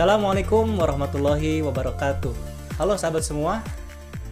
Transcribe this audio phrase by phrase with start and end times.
[0.00, 2.32] Assalamualaikum warahmatullahi wabarakatuh.
[2.80, 3.60] Halo sahabat semua,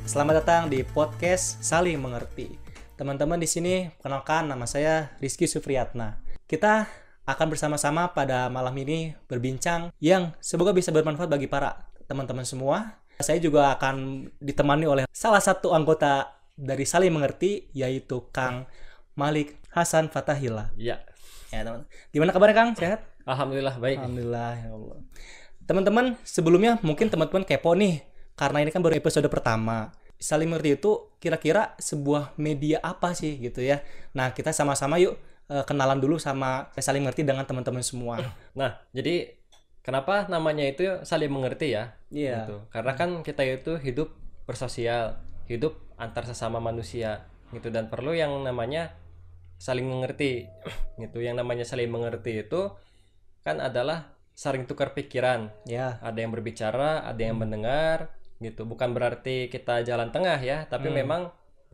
[0.08, 2.56] selamat datang di podcast Saling Mengerti.
[2.96, 6.24] Teman-teman di sini, kenalkan nama saya Rizky Sufriyatna.
[6.48, 6.88] Kita
[7.28, 13.04] akan bersama-sama pada malam ini berbincang yang semoga bisa bermanfaat bagi para teman-teman semua.
[13.20, 18.64] Saya juga akan ditemani oleh salah satu anggota dari Saling Mengerti, yaitu Kang
[19.20, 20.72] Malik Hasan Fatahila.
[20.80, 21.04] Ya,
[21.48, 21.88] Ya, teman.
[22.12, 22.70] Gimana kabarnya Kang?
[22.72, 23.04] Sehat?
[23.28, 24.00] alhamdulillah baik.
[24.00, 24.98] Alhamdulillah ya Allah.
[25.68, 28.00] Teman-teman, sebelumnya mungkin teman-teman kepo nih
[28.40, 29.92] karena ini kan baru episode pertama.
[30.16, 33.84] Saling mengerti itu kira-kira sebuah media apa sih gitu ya.
[34.16, 35.20] Nah, kita sama-sama yuk
[35.52, 38.16] eh, kenalan dulu sama saling mengerti dengan teman-teman semua.
[38.56, 39.36] Nah, jadi
[39.84, 42.00] kenapa namanya itu saling mengerti ya?
[42.08, 42.48] Iya.
[42.48, 42.56] Gitu.
[42.72, 44.16] Karena kan kita itu hidup
[44.48, 45.20] bersosial,
[45.52, 48.96] hidup antar sesama manusia gitu dan perlu yang namanya
[49.60, 50.48] saling mengerti
[51.04, 51.20] gitu.
[51.20, 52.72] Yang namanya saling mengerti itu
[53.44, 55.50] kan adalah saling tukar pikiran.
[55.66, 55.98] Ya.
[55.98, 58.62] Ada yang berbicara, ada yang mendengar gitu.
[58.62, 61.02] Bukan berarti kita jalan tengah ya, tapi Hmm.
[61.02, 61.22] memang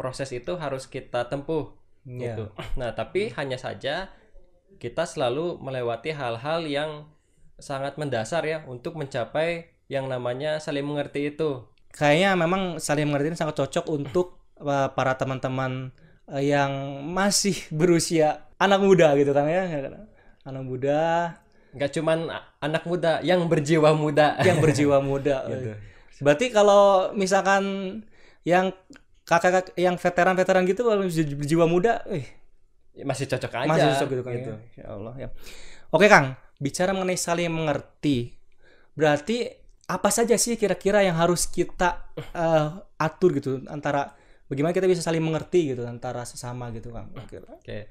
[0.00, 1.76] proses itu harus kita tempuh
[2.08, 2.32] Ya.
[2.32, 2.48] gitu.
[2.80, 4.08] Nah, tapi hanya saja
[4.80, 7.12] kita selalu melewati hal-hal yang
[7.60, 11.68] sangat mendasar ya untuk mencapai yang namanya saling mengerti itu.
[11.94, 15.92] Kayaknya memang saling mengerti ini sangat cocok untuk eh, para teman-teman
[16.32, 19.68] eh, yang masih berusia anak muda gitu kan ya.
[20.48, 21.00] Anak muda
[21.74, 22.18] Nggak cuman
[22.58, 24.38] anak muda yang berjiwa muda.
[24.40, 25.44] yang berjiwa muda.
[25.46, 25.74] Gitu.
[26.22, 27.64] Berarti kalau misalkan
[28.42, 28.70] yang
[29.24, 32.24] kakak yang veteran-veteran gitu kalau berji- berjiwa muda, eh,
[32.94, 33.68] Masih cocok aja.
[33.68, 34.56] masih cocok gitu kan ya.
[34.76, 35.28] Ya Allah ya.
[35.90, 38.38] Oke Kang, bicara mengenai saling mengerti.
[38.94, 39.50] Berarti
[39.84, 44.14] apa saja sih kira-kira yang harus kita eh, atur gitu antara
[44.46, 47.10] bagaimana kita bisa saling mengerti gitu antara sesama gitu Kang.
[47.16, 47.90] Oke.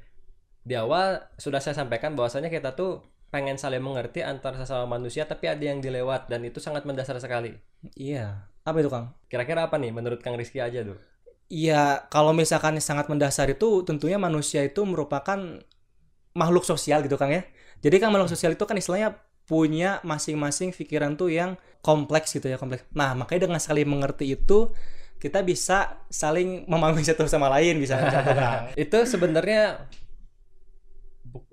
[0.64, 5.50] Di awal sudah saya sampaikan bahwasanya kita tuh pengen saling mengerti antar sesama manusia tapi
[5.50, 7.58] ada yang dilewat dan itu sangat mendasar sekali.
[7.98, 8.46] Iya.
[8.62, 9.18] Apa itu Kang?
[9.26, 11.02] Kira-kira apa nih menurut Kang Rizky aja tuh?
[11.50, 15.60] Iya, kalau misalkan sangat mendasar itu tentunya manusia itu merupakan
[16.38, 17.42] makhluk sosial gitu Kang ya.
[17.82, 19.18] Jadi kan makhluk sosial itu kan istilahnya
[19.50, 22.86] punya masing-masing pikiran tuh yang kompleks gitu ya, kompleks.
[22.94, 24.72] Nah, makanya dengan saling mengerti itu
[25.24, 27.96] kita bisa saling memahami satu sama lain bisa
[28.76, 29.88] itu sebenarnya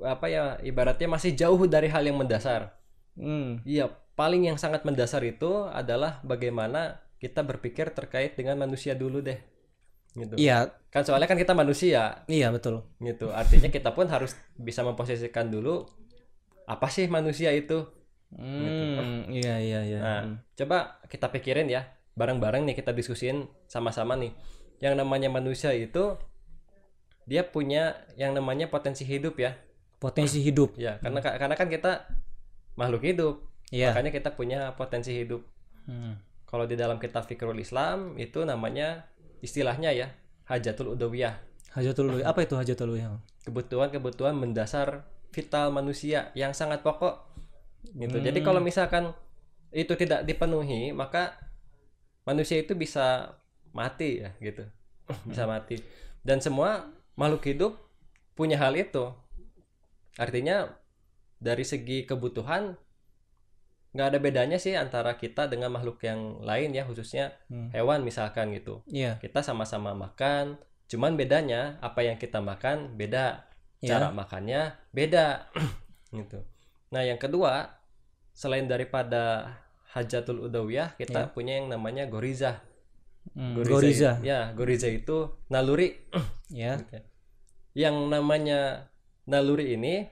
[0.04, 2.76] apa ya ibaratnya masih jauh dari hal yang mendasar.
[3.16, 3.60] Hmm.
[3.64, 9.40] Iya, paling yang sangat mendasar itu adalah bagaimana kita berpikir terkait dengan manusia dulu deh.
[10.16, 10.34] Gitu.
[10.40, 12.82] Iya, Kan soalnya kan kita manusia iya betul.
[12.98, 13.30] gitu.
[13.30, 15.86] Artinya kita pun harus bisa memposisikan dulu
[16.66, 17.86] apa sih manusia itu.
[18.34, 19.98] Hmm, iya iya iya.
[20.02, 20.22] Nah,
[20.58, 21.86] coba kita pikirin ya,
[22.18, 24.34] bareng-bareng nih kita diskusin sama-sama nih.
[24.82, 26.18] Yang namanya manusia itu
[27.26, 29.54] dia punya yang namanya potensi hidup ya.
[30.00, 30.74] Potensi hidup.
[30.80, 32.08] Ya, karena karena kan kita
[32.74, 33.44] makhluk hidup.
[33.70, 33.92] Iya.
[33.94, 35.44] Makanya kita punya potensi hidup.
[35.86, 36.18] Hmm.
[36.48, 39.06] Kalau di dalam kitab Fikrul Islam itu namanya
[39.44, 40.10] istilahnya ya
[40.50, 41.38] hajatul udawiyah.
[41.70, 42.26] Hajatul uluhiyah.
[42.26, 43.22] Apa itu hajatul uluhiyah?
[43.46, 47.30] Kebutuhan-kebutuhan mendasar vital manusia yang sangat pokok.
[47.94, 48.18] Gitu.
[48.18, 48.46] Jadi Hmm.
[48.50, 49.14] kalau misalkan
[49.70, 51.38] itu tidak dipenuhi, maka
[52.26, 53.38] manusia itu bisa
[53.70, 54.66] mati ya gitu.
[55.30, 55.78] bisa mati.
[56.26, 57.72] Dan semua makhluk hidup
[58.34, 59.14] punya hal itu.
[60.20, 60.68] Artinya
[61.40, 62.76] dari segi kebutuhan
[63.90, 67.72] nggak ada bedanya sih antara kita dengan makhluk yang lain ya khususnya Hmm.
[67.74, 68.84] hewan misalkan gitu.
[68.86, 69.18] Iya.
[69.18, 73.50] Kita sama-sama makan, cuman bedanya apa yang kita makan beda,
[73.82, 73.98] Iya.
[73.98, 75.50] cara makannya beda
[76.14, 76.38] gitu.
[76.94, 77.80] Nah, yang kedua,
[78.30, 79.56] selain daripada
[79.90, 81.32] hajatul udawiyah, kita Iya.
[81.34, 82.62] punya yang namanya goriza.
[83.34, 84.16] Hmm, Goriza.
[84.24, 85.98] Ya, goriza itu naluri.
[86.50, 86.78] Ya.
[86.78, 86.98] Gitu.
[87.74, 88.90] Yang namanya
[89.26, 90.08] naluri ini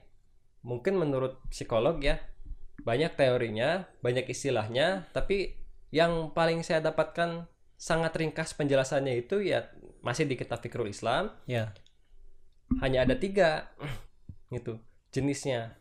[0.61, 2.19] mungkin menurut psikolog ya
[2.79, 5.55] banyak teorinya, banyak istilahnya, tapi
[5.91, 9.67] yang paling saya dapatkan sangat ringkas penjelasannya itu ya
[10.03, 11.75] masih di kitab Fikrul Islam Ya.
[12.79, 13.71] hanya ada tiga
[14.55, 14.79] gitu
[15.11, 15.75] jenisnya.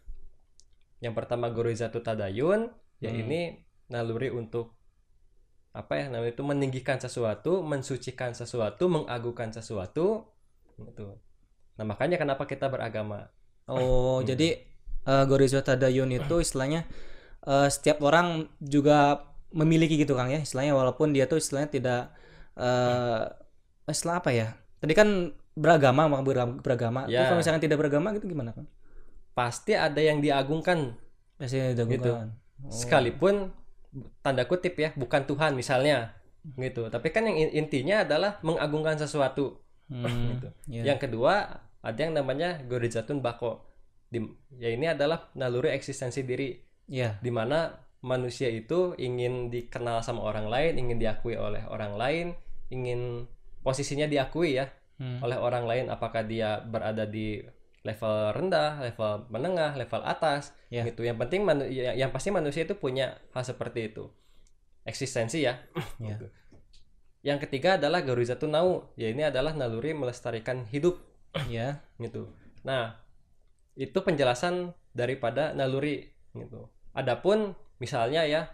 [0.99, 3.23] Yang pertama gorizatu tadayun, ya Hmm.
[3.23, 3.41] ini
[3.87, 4.75] naluri untuk
[5.71, 10.27] apa ya namanya itu meninggikan sesuatu, mensucikan sesuatu, mengagungkan sesuatu
[10.81, 11.15] gitu.
[11.79, 13.31] Nah, makanya kenapa kita beragama?
[13.65, 14.27] Oh, Hmm.
[14.27, 14.49] jadi
[15.07, 16.85] uh, Gorizo Tadayun itu istilahnya
[17.47, 22.01] eh, setiap orang juga memiliki gitu Kang ya, istilahnya walaupun dia tuh istilahnya tidak
[22.59, 23.23] eh
[23.87, 24.53] istilah apa ya?
[24.83, 25.09] Tadi kan
[25.55, 27.07] beragama, mak- ber- beragama.
[27.07, 27.31] Ya.
[27.31, 28.67] kalau misalkan tidak beragama gitu gimana Kang?
[29.33, 30.99] Pasti ada yang diagungkan
[31.39, 32.35] Biasanya dilakukan.
[32.59, 32.75] Oh.
[32.75, 33.55] sekalipun
[34.21, 36.13] tanda kutip ya, bukan Tuhan misalnya
[36.59, 36.91] gitu.
[36.91, 39.63] Tapi kan yang in- intinya adalah mengagungkan sesuatu.
[39.89, 40.49] Hmm, gitu.
[40.69, 40.93] iya.
[40.93, 43.63] Yang kedua ada yang namanya gorizatun bako.
[44.09, 44.19] Di,
[44.57, 46.57] ya ini adalah naluri eksistensi diri
[46.89, 47.21] Iya.
[47.21, 52.27] di mana manusia itu ingin dikenal sama orang lain, ingin diakui oleh orang lain,
[52.69, 53.29] ingin
[53.61, 55.23] posisinya diakui ya Hmm.
[55.23, 57.39] oleh orang lain apakah dia berada di
[57.87, 60.83] level rendah, level menengah, level atas Ya.
[60.83, 61.07] gitu.
[61.07, 64.11] Yang penting manu- ya- yang pasti manusia itu punya hal seperti itu.
[64.83, 65.55] Eksistensi ya.
[66.03, 66.19] Ya.
[66.19, 66.27] Gitu.
[67.23, 68.91] Yang ketiga adalah Garurizatun Nau.
[68.95, 70.99] Ya ini adalah naluri melestarikan hidup
[71.51, 71.83] Ya.
[72.05, 72.31] gitu.
[72.65, 72.97] Nah,
[73.79, 76.67] itu penjelasan daripada naluri gitu.
[76.97, 78.51] Adapun misalnya ya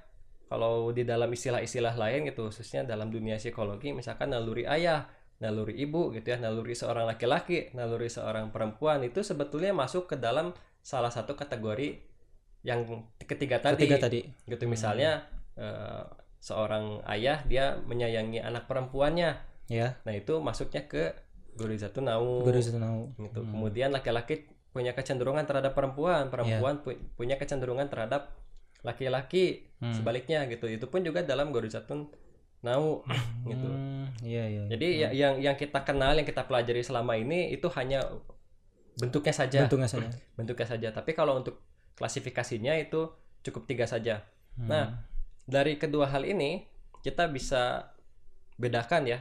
[0.53, 5.09] kalau di dalam istilah-istilah lain gitu khususnya dalam dunia psikologi misalkan naluri ayah,
[5.41, 10.53] naluri ibu gitu ya, naluri seorang laki-laki, naluri seorang perempuan itu sebetulnya masuk ke dalam
[10.85, 11.97] salah satu kategori
[12.65, 12.85] yang
[13.25, 14.21] ketiga tadi Ketiga tadi.
[14.45, 15.25] gitu misalnya
[15.57, 16.05] eh,
[16.45, 19.41] seorang ayah dia menyayangi anak perempuannya.
[19.73, 19.97] Ya.
[20.05, 21.17] Nah, itu masuknya ke
[21.55, 23.03] Gorizatun Nau Guru tahu.
[23.21, 23.41] gitu.
[23.45, 28.35] Kemudian laki-laki punya kecenderungan terhadap perempuan, perempuan pu- punya kecenderungan terhadap
[28.81, 29.71] laki-laki.
[29.79, 29.93] Hmm.
[29.93, 30.67] Sebaliknya gitu.
[30.67, 32.11] Itu pun juga dalam Gorizatun
[32.61, 33.05] Nau
[33.45, 33.67] gitu.
[33.67, 34.63] Hmm, Iya, iya.
[34.67, 38.01] Jadi ya- yang yang kita kenal, yang kita pelajari selama ini itu hanya
[38.97, 40.09] bentuknya saja, Bentuknya saja.
[40.39, 40.89] bentuknya saja.
[40.91, 41.61] Tapi kalau untuk
[41.95, 43.11] klasifikasinya itu
[43.43, 44.25] cukup tiga saja.
[44.55, 44.67] Hmm.
[44.67, 44.85] Nah,
[45.45, 46.65] dari kedua hal ini
[47.01, 47.93] kita bisa
[48.55, 49.19] bedakan ya.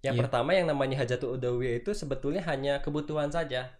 [0.00, 0.22] Yang Iya.
[0.24, 3.76] pertama yang namanya hajatul udawiyah itu sebetulnya hanya kebutuhan saja.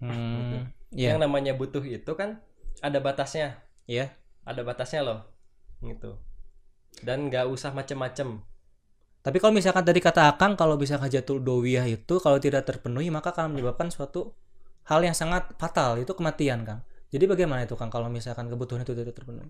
[0.00, 0.64] Hmm.
[0.90, 1.14] Iya.
[1.14, 2.42] Yang namanya butuh itu kan
[2.82, 4.10] ada batasnya, Iya.
[4.42, 5.22] ada batasnya loh,
[5.78, 6.18] gitu.
[7.06, 8.42] Dan nggak usah macem-macem.
[9.22, 13.30] Tapi kalau misalkan tadi kata Akang kalau bisa hajatul dowiyah itu kalau tidak terpenuhi maka
[13.30, 14.34] akan menyebabkan suatu
[14.82, 16.82] hal yang sangat fatal itu kematian Kang.
[17.14, 19.46] Jadi bagaimana itu Kang kalau misalkan kebutuhan itu tidak terpenuhi?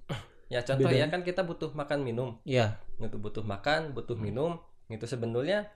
[0.53, 1.09] Ya contoh Bedanya?
[1.09, 2.77] ya kan kita butuh makan minum, Iya.
[3.01, 4.61] gitu butuh makan, butuh minum,
[4.93, 5.73] gitu sebenarnya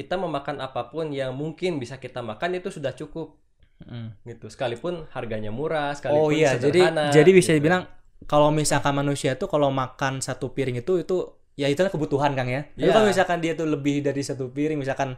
[0.00, 3.36] kita memakan apa pun yang mungkin bisa kita makan itu sudah cukup,
[3.80, 4.12] Mm.
[4.26, 4.48] gitu.
[4.48, 7.58] Sekalipun harganya murah, sekalipun Oh iya, jadi sederhana, jadi bisa gitu.
[7.60, 7.84] dibilang
[8.24, 11.16] kalau misalkan manusia itu kalau makan satu piring itu itu
[11.56, 12.68] ya itu kebutuhan Kang ya.
[12.70, 12.92] Tapi Iya.
[12.92, 15.16] kalau misalkan dia tuh lebih dari satu piring misalkan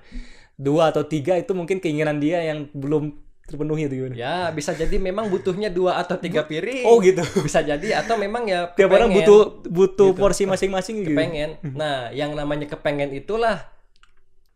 [0.54, 4.14] dua atau tiga itu mungkin keinginan dia yang belum terpenuhi itu gimana?
[4.14, 6.86] Ya bisa jadi memang butuhnya dua atau tiga piring.
[6.86, 7.26] Oh gitu.
[7.42, 10.20] bisa jadi atau memang ya Tiap orang butuh butuh Gitu.
[10.22, 11.10] porsi masing-masing gitu.
[11.10, 11.58] kepengen.
[11.74, 13.71] Nah, yang namanya kepengen itulah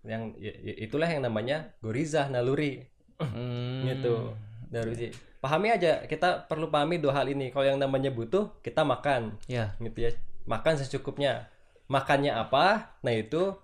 [0.06, 2.87] yang ya- ya- itulah yang namanya gorizah naluri
[3.19, 3.85] Hmm.
[3.85, 4.32] gitu.
[4.69, 5.11] Naluri.
[5.38, 7.50] Pahami aja, kita perlu pahami dua hal ini.
[7.50, 9.76] Kalau yang namanya butuh, kita makan Ya.
[9.79, 10.11] gitu ya.
[10.44, 11.50] Makan secukupnya.
[11.87, 12.97] Makannya apa?
[13.00, 13.55] Nah, itu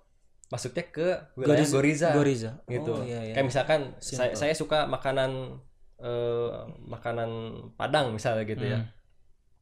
[0.47, 2.09] masuknya ke wilayah Goriza- goriza.
[2.13, 2.51] Goriza.
[2.67, 2.93] gitu.
[2.93, 3.35] Oh, iya, iya.
[3.35, 4.31] Kayak misalkan Simple.
[4.31, 5.59] saya, saya suka makanan
[5.99, 6.51] eh,
[6.83, 7.31] makanan
[7.75, 8.83] Padang misalnya gitu ya.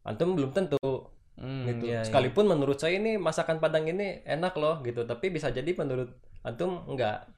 [0.03, 0.81] Antum belum tentu
[1.37, 1.85] Hmm, gitu.
[1.85, 2.05] iya, iya.
[2.05, 6.09] Sekalipun menurut saya ini masakan Padang ini enak loh gitu, tapi bisa jadi menurut
[6.41, 7.29] antum enggak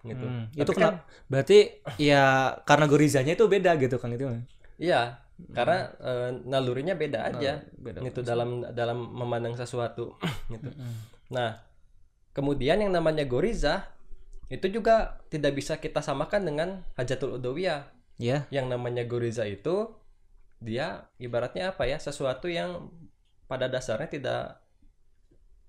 [0.00, 0.24] gitu.
[0.24, 0.98] Hmm, Tapi Itu kan- kenapa?
[1.28, 1.58] Berarti
[2.00, 2.24] ya
[2.64, 4.24] karena gorizanya itu beda gitu Kang itu.
[4.80, 5.20] Iya,
[5.52, 7.84] karena eh, nalurinya beda aja Hmm.
[7.84, 7.98] beda.
[8.04, 10.16] gitu dalam dalam memandang sesuatu
[10.52, 10.72] gitu.
[10.72, 10.94] Mm.
[11.32, 11.60] Nah,
[12.32, 13.92] kemudian yang namanya goriza
[14.48, 17.92] itu juga tidak bisa kita samakan dengan hajatul udawiyah.
[18.16, 18.48] Ya.
[18.48, 19.94] Yang namanya goriza itu
[20.60, 21.96] dia ibaratnya apa ya?
[21.96, 22.88] Sesuatu yang
[23.46, 24.42] pada dasarnya tidak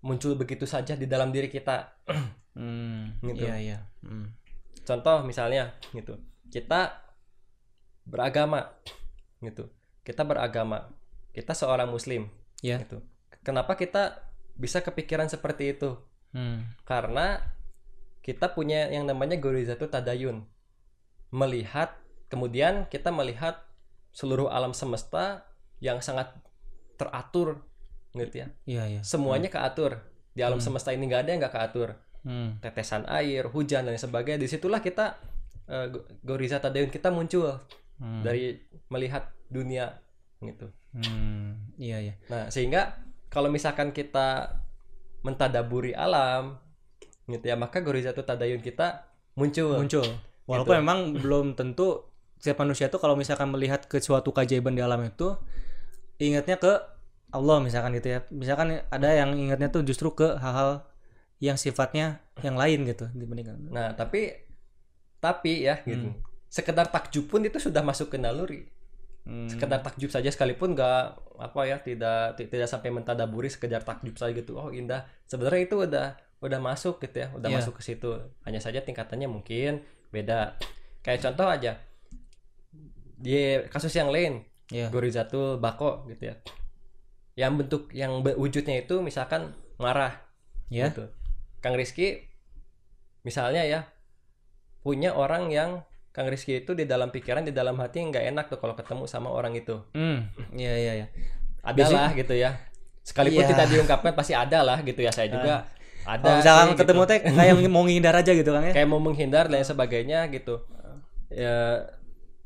[0.02, 1.94] muncul begitu saja di dalam diri kita.
[2.52, 3.44] Hmm, Gitu.
[3.44, 3.78] Iya, iya.
[4.04, 4.36] Hmm.
[4.84, 6.20] Contoh misalnya gitu.
[6.50, 7.00] Kita
[8.04, 8.76] beragama
[9.40, 9.70] gitu.
[10.02, 10.90] Kita beragama.
[11.32, 12.28] Kita seorang muslim
[12.60, 12.82] Ya.
[12.82, 13.00] gitu.
[13.42, 15.96] Kenapa kita bisa kepikiran seperti itu?
[16.36, 16.68] Hmm.
[16.84, 17.40] Karena
[18.22, 20.46] kita punya yang namanya gorizatu tadayun.
[21.32, 21.96] Melihat
[22.28, 23.64] kemudian kita melihat
[24.12, 25.48] seluruh alam semesta
[25.80, 26.36] yang sangat
[27.00, 27.64] teratur
[28.14, 28.48] gitu ya.
[28.68, 29.02] Iya, iya.
[29.02, 30.04] Semuanya keatur.
[30.36, 30.68] Di alam Hmm.
[30.68, 31.90] semesta ini nggak ada yang nggak keatur.
[32.22, 32.58] Hmm.
[32.60, 34.38] Tetesan air, hujan dan sebagainya.
[34.38, 35.18] Di situlah kita
[35.66, 37.58] eh, go- goriza tadayun kita muncul
[37.98, 38.22] Hmm.
[38.22, 39.94] dari melihat dunia
[40.40, 40.68] gitu.
[40.92, 41.72] Hmm.
[41.78, 42.14] Iya, iya.
[42.28, 42.98] Nah, sehingga
[43.30, 44.58] kalau misalkan kita
[45.22, 46.58] mentadaburi alam
[47.26, 49.78] gitu ya, maka gorizatu tadayun kita muncul.
[49.78, 50.06] Muncul.
[50.50, 50.82] Walaupun Gitu.
[50.82, 55.38] memang belum tentu setiap manusia itu kalau misalkan melihat ke suatu keajaiban di alam itu
[56.18, 56.74] ingatnya ke
[57.32, 58.20] Allah misalkan gitu ya.
[58.28, 60.84] Misalkan ada yang ingatnya tuh justru ke hal-hal
[61.42, 63.58] yang sifatnya yang lain gitu dibandingkan.
[63.68, 64.30] Nah, tapi
[65.18, 66.14] tapi ya gitu.
[66.14, 66.22] Hmm.
[66.48, 68.70] Sekedar takjub pun itu sudah masuk ke naluri.
[69.26, 69.50] Hmm.
[69.50, 71.02] Sekedar takjub saja sekalipun nggak
[71.42, 74.58] apa ya, tidak ti- tidak sampai mentadaburi sekedar takjub saja gitu.
[74.58, 75.10] Oh, indah.
[75.26, 76.08] Sebenarnya itu udah
[76.42, 77.58] udah masuk gitu ya, udah Iya.
[77.58, 78.10] masuk ke situ.
[78.42, 80.58] Hanya saja tingkatannya mungkin beda.
[81.02, 81.78] Kayak contoh aja.
[83.18, 84.90] Di kasus yang lain, Iya.
[84.90, 86.36] Gorizatul Bako gitu ya.
[87.38, 90.18] Yang bentuk yang wujudnya itu misalkan marah
[90.68, 90.90] Ya.
[90.90, 91.08] gitu.
[91.62, 92.26] Kang Rizky
[93.22, 93.80] misalnya ya
[94.82, 98.58] punya orang yang Kang Rizky itu di dalam pikiran di dalam hati nggak enak tuh
[98.58, 99.80] kalau ketemu sama orang itu.
[99.94, 101.08] Hmm, iya iya iya.
[101.62, 102.52] ada Biasanya- lah gitu ya
[103.02, 103.50] sekalipun Iya.
[103.50, 105.70] tidak diungkapkan pasti ada lah gitu ya saya juga
[106.04, 107.10] ada Kalau misalkan sih, ketemu gitu.
[107.10, 108.74] teh kayak mau ngindar aja gitu kan ya.
[108.74, 110.66] kayak mau menghindar dan sebagainya gitu
[111.30, 111.86] ya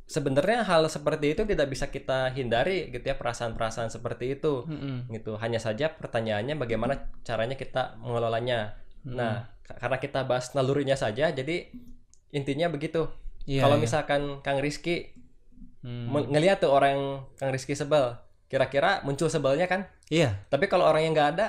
[0.05, 5.10] sebenarnya hal seperti itu tidak bisa kita hindari gitu ya perasaan-perasaan seperti itu Mm-mm.
[5.10, 6.93] gitu hanya saja pertanyaannya bagaimana
[7.24, 8.77] caranya kita mengelolanya
[9.08, 11.70] nah ka- karena kita bahas nalurinya saja jadi
[12.30, 13.06] intinya begitu
[13.46, 13.84] Iya, kalau iya.
[13.84, 15.14] misalkan Kang Rizky
[15.86, 16.10] Hmm.
[16.10, 17.06] ngelihat tuh orang yang
[17.38, 20.34] Kang Rizky sebel kira-kira muncul sebelnya kan Iya.
[20.50, 21.48] tapi kalau orang yang nggak ada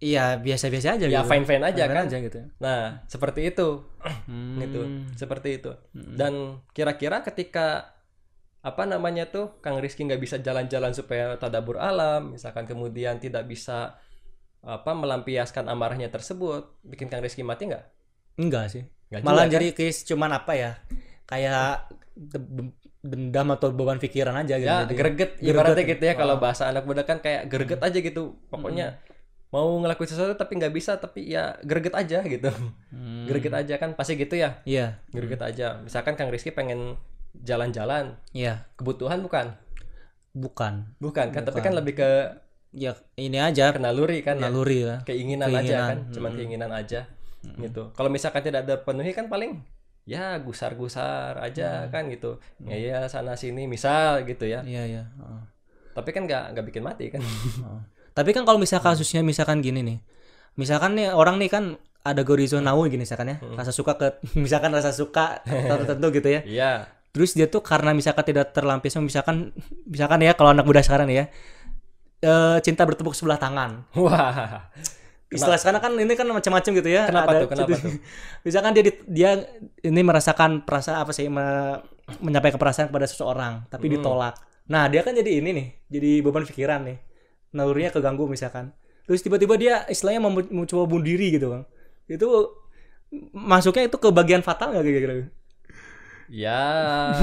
[0.00, 1.28] Iya, biasa-biasa aja ya gitu.
[1.28, 2.40] fine fine aja kan aja gitu.
[2.58, 3.84] nah seperti itu
[4.26, 4.58] Hmm.
[4.58, 4.80] gitu
[5.14, 7.94] seperti itu dan kira-kira ketika
[8.60, 13.94] apa namanya tuh Kang Rizky nggak bisa jalan-jalan supaya tadabur alam misalkan kemudian tidak bisa
[14.62, 17.84] apa melampiaskan amarahnya tersebut bikin Kang Rizky mati nggak
[18.36, 18.84] Enggak sih.
[19.08, 19.52] Nggak Malah juga, kan?
[19.52, 20.70] jadi kayak cuman apa ya?
[21.24, 24.66] Kayak de- dendam atau beban pikiran aja gitu.
[24.66, 26.40] ya Jadi- greget ibaratnya gitu ya kalau Ah.
[26.42, 29.00] bahasa anak muda kan kayak greget aja gitu pokoknya
[29.48, 32.52] mau ngelakuin sesuatu tapi nggak bisa tapi ya greget aja gitu
[32.90, 33.24] Hmm.
[33.24, 37.00] greget aja kan pasti gitu ya Iya, greget aja misalkan Kang Rizky pengen
[37.34, 38.68] jalan-jalan iya.
[38.74, 39.56] kebutuhan bukan
[40.30, 40.94] Bukan.
[40.96, 41.66] bukan kan tapi Bukan.
[41.66, 42.10] kan lebih ke
[42.70, 43.74] Ya ini aja.
[43.74, 44.46] Ke naluri kan ya.
[44.46, 44.96] Naluri ya.
[45.02, 47.00] keinginan, aja Keinginan, kan cuman keinginan aja
[47.42, 47.82] gitu.
[47.96, 49.64] Kalau misalkan tidak ada penuhi kan paling
[50.08, 52.38] ya gusar-gusar aja kan gitu.
[52.62, 54.62] Ya ya sana sini misal gitu ya.
[54.64, 55.04] Iya, iya.
[55.06, 55.42] Heeh.
[55.90, 57.20] tapi kan nggak nggak bikin mati kan.
[57.24, 57.80] Heeh.
[58.14, 59.98] Tapi kan kalau misal kasusnya misalkan gini nih.
[60.54, 61.64] Misalkan nih orang nih kan
[62.00, 63.36] ada gorizo nau gini misalkan ya.
[63.58, 64.06] Rasa suka ke
[64.44, 66.40] misalkan rasa suka tertentu gitu ya.
[66.58, 66.72] iya.
[67.10, 69.36] Terus dia tuh karena misalkan tidak terlampiaskan misalkan
[69.82, 71.26] misalkan ya kalau anak muda sekarang nih ya
[72.20, 73.84] eh, cinta bertepuk sebelah tangan.
[73.94, 74.68] wah
[75.30, 77.06] Istilah sekarang kan ini kan macam-macam gitu ya.
[77.06, 77.48] Kenapa Ada tuh?
[77.54, 77.88] Kenapa gitu.
[78.46, 79.30] Misalkan dia di- dia
[79.80, 81.78] ini merasakan perasaan apa sih me-
[82.18, 83.94] menyampaikan perasaan kepada seseorang tapi Hmm.
[84.02, 84.34] ditolak.
[84.66, 86.98] Nah, dia kan jadi ini nih, jadi beban pikiran nih.
[87.54, 88.74] Nalurinya keganggu misalkan.
[89.06, 91.62] Terus tiba-tiba dia istilahnya mau, mau coba bunuh diri gitu, Bang.
[92.06, 92.26] Itu
[93.30, 95.14] masuknya itu ke bagian fatal nggak kira-kira?
[96.30, 97.10] Ya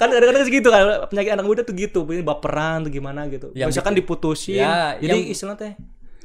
[0.00, 3.52] kan kadang-kadang segitu kan penyakit anak muda tuh gitu, ini baperan tuh gimana gitu.
[3.52, 4.58] Yang misalkan bikin- diputusin.
[4.58, 5.72] Ya, jadi yang- istilahnya teh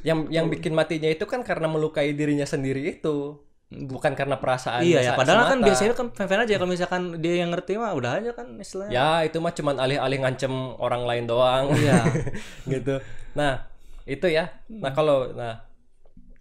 [0.02, 3.38] yang yang bikin matinya itu kan karena melukai dirinya sendiri itu
[3.70, 7.48] bukan karena perasaan Iya ya, padahal kan biasanya kan fan-fan aja kalau misalkan dia yang
[7.48, 8.90] ngerti mah udah aja kan istilahnya.
[8.90, 11.98] ya itu mah cuman alih-alih ngancem orang lain doang Iya.
[12.68, 12.98] gitu
[13.32, 13.64] nah
[14.04, 15.62] itu ya nah kalau nah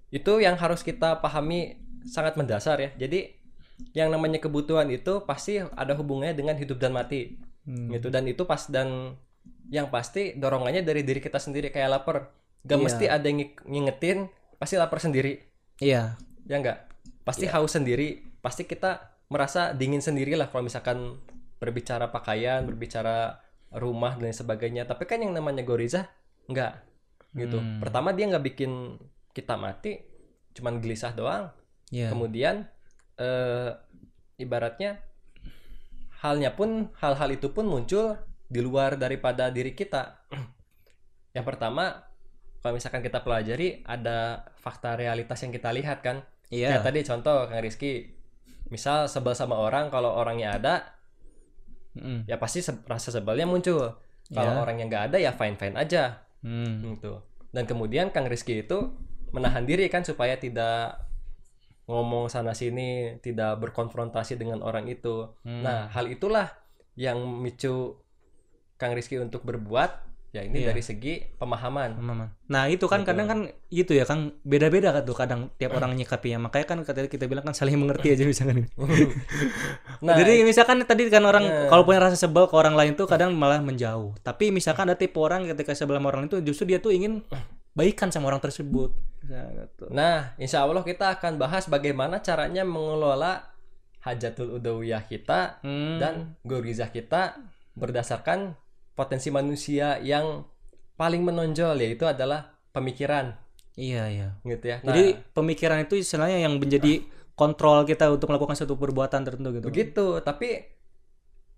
[0.10, 3.32] itu yang harus kita pahami sangat mendasar ya jadi
[3.92, 7.38] yang namanya kebutuhan itu pasti ada hubungannya dengan hidup dan mati.
[7.62, 7.94] Hmm.
[7.94, 8.10] gitu.
[8.10, 9.14] Dan itu pas dan
[9.70, 12.34] yang pasti dorongannya dari diri kita sendiri kayak lapar.
[12.66, 12.86] Gak Iya.
[12.86, 15.42] mesti ada yang ngingetin pasti lapar sendiri.
[15.82, 16.18] Iya.
[16.50, 16.90] ya enggak
[17.22, 18.22] pasti haus sendiri.
[18.42, 21.22] Pasti kita merasa dingin sendiri lah kalau misalkan
[21.62, 23.38] berbicara pakaian berbicara
[23.78, 24.90] rumah dan sebagainya.
[24.90, 26.10] Tapi kan yang namanya goriza
[26.50, 26.82] enggak
[27.32, 27.62] gitu.
[27.62, 27.80] Hmm.
[27.80, 29.00] pertama dia nggak bikin
[29.32, 30.02] kita mati
[30.52, 31.48] cuman gelisah doang.
[31.92, 32.08] Iya.
[32.12, 32.72] kemudian
[33.22, 33.70] eh,
[34.38, 34.98] ibaratnya
[36.22, 40.26] halnya pun hal-hal itu pun muncul di luar daripada diri kita.
[41.38, 42.06] Yang pertama
[42.62, 46.22] kalau misalkan kita pelajari ada fakta realitas yang kita lihat kan?
[46.50, 46.78] Iya.
[46.78, 47.94] Kayak tadi contoh Kang Rizky.
[48.70, 50.76] Misal sebel sama orang kalau orangnya ada
[51.92, 52.24] Mm.
[52.24, 54.00] ya pasti se- rasa sebelnya muncul.
[54.32, 56.24] Kalau orang yang nggak ada ya fine fine aja.
[56.40, 56.80] Hmm.
[56.88, 57.20] gitu.
[57.52, 58.96] Dan kemudian Kang Rizky itu
[59.36, 61.04] menahan diri kan supaya tidak
[61.92, 65.62] ngomong sana sini tidak berkonfrontasi dengan orang itu Hmm.
[65.62, 66.48] nah hal itulah
[66.96, 68.00] yang micu
[68.76, 70.72] Kang Rizky untuk berbuat ya ini Iya.
[70.72, 72.28] dari segi pemahaman Pemahaman.
[72.48, 73.12] Nah itu kan Gitu.
[73.12, 77.06] kadang kan gitu ya kan beda-beda kan tuh kadang tiap orang nyikapinya makanya kan kata
[77.06, 78.64] kita bilang kan saling mengerti aja misalkan.
[80.06, 81.68] nah Jadi misalkan tadi kan orang Nah.
[81.68, 84.16] kalau punya rasa sebel ke orang lain tuh kadang malah menjauh.
[84.20, 87.22] Tapi misalkan ada tipe orang ketika sebel sama orang itu justru dia tuh ingin
[87.72, 88.92] baikan sama orang tersebut.
[89.28, 89.86] Nah, gitu.
[89.94, 93.54] Nah, insya Allah kita akan bahas bagaimana caranya mengelola
[94.02, 96.02] hajatul udawiyah kita Hmm.
[96.02, 97.38] dan gorizah kita
[97.78, 98.58] berdasarkan
[98.98, 100.44] potensi manusia yang
[101.00, 103.34] paling menonjol yaitu adalah pemikiran,
[103.80, 104.30] iya iya.
[104.44, 104.78] gitu ya.
[104.84, 107.02] Nah, Jadi pemikiran itu istilahnya yang menjadi
[107.34, 109.66] kontrol kita untuk melakukan suatu perbuatan tertentu gitu.
[109.72, 110.06] begitu.
[110.22, 110.50] Tapi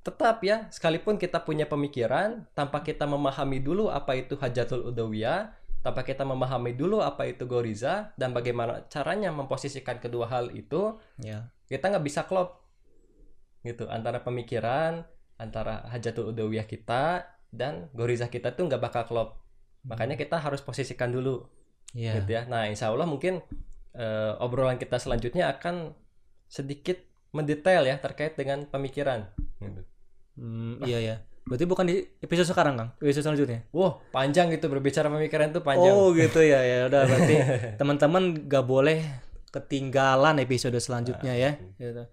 [0.03, 5.51] tetap ya, sekalipun kita punya pemikiran, tanpa kita memahami dulu apa itu hajatul udawiyah,
[5.83, 11.51] tanpa kita memahami dulu apa itu goriza dan bagaimana caranya memposisikan kedua hal itu, Ya.
[11.67, 12.63] kita nggak bisa klop
[13.63, 15.03] gitu antara pemikiran
[15.39, 19.29] antara hajatul udawiyah kita dan gorizah kita tuh nggak bakal klop
[19.83, 21.47] makanya kita harus posisikan dulu
[21.95, 22.19] Iya.
[22.23, 23.39] gitu ya nah insya Allah mungkin
[23.95, 25.95] eh, obrolan kita selanjutnya akan
[26.49, 26.99] sedikit
[27.31, 29.25] mendetail ya terkait dengan pemikiran
[29.57, 29.81] gitu.
[30.37, 31.15] Hmm, iya ya.
[31.43, 32.89] Berarti bukan di episode sekarang, Kang.
[33.03, 33.67] Episode selanjutnya.
[33.75, 35.91] Wah, panjang gitu berbicara pemikiran itu panjang.
[35.91, 36.63] Oh, gitu ya.
[36.63, 37.35] Ya udah berarti
[37.79, 39.03] teman-teman gak boleh
[39.51, 41.51] ketinggalan episode selanjutnya ya.
[41.75, 42.03] Gitu.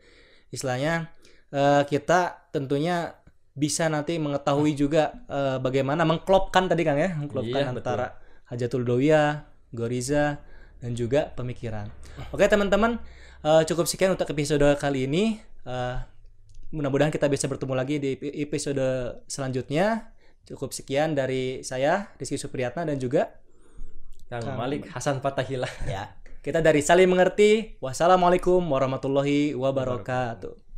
[0.50, 1.14] Istilahnya
[1.54, 3.14] eh, kita tentunya
[3.54, 8.06] bisa nanti mengetahui juga eh, bagaimana mengklopkan tadi Kang ya, mengklopkan Iya, antara
[8.50, 10.42] Hajatul Dawiyah, Goriza
[10.82, 11.86] dan juga pemikiran.
[12.34, 12.98] Oke, teman-teman,
[13.46, 15.38] eh, cukup sekian untuk episode kali ini.
[15.62, 15.96] Eh,
[16.70, 18.82] mudah-mudahan kita bisa bertemu lagi di epi- episode
[19.26, 20.14] selanjutnya.
[20.46, 23.38] Cukup sekian dari saya Rizky Supriyatna dan juga
[24.30, 25.68] Kang Malik Hasan Fatahila.
[25.86, 27.76] ya kita dari saling mengerti.
[27.84, 30.69] Wassalamualaikum warahmatullahi wabarakatuh.